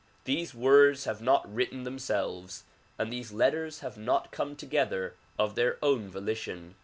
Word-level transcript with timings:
These 0.23 0.55
words 0.55 1.03
have 1.03 1.21
not 1.21 1.45
written 1.53 1.83
themselves 1.83 2.63
and 2.97 3.13
these 3.13 3.31
letters 3.31 3.81
have 3.81 3.97
not 3.99 4.31
come 4.31 4.55
together 4.55 5.13
of 5.37 5.53
their 5.53 5.77
own 5.83 6.09
volition. 6.09 6.73